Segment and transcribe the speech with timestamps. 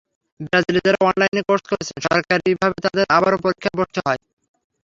[0.39, 4.19] ব্রাজিলে যাঁরা অনলাইনে কোর্স করছেন, সরকারিভাবে তাঁদের আবারও পরীক্ষায় বসতে হয়।